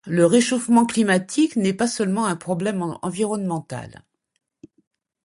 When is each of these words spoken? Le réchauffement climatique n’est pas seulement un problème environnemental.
Le 0.07 0.25
réchauffement 0.25 0.87
climatique 0.87 1.55
n’est 1.57 1.75
pas 1.75 1.85
seulement 1.85 2.25
un 2.25 2.35
problème 2.35 2.81
environnemental. 3.03 4.01